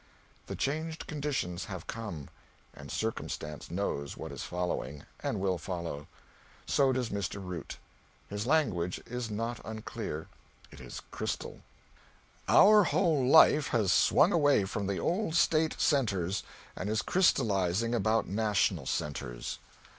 [0.47, 2.29] The changed conditions have come,
[2.73, 6.07] and Circumstance knows what is following, and will follow.
[6.65, 7.39] So does Mr.
[7.39, 7.77] Root.
[8.27, 10.27] His language is not unclear,
[10.71, 11.61] it is crystal:
[12.49, 16.41] "Our whole life has swung away from the old State centres,
[16.75, 19.59] and is crystallizing about national centres."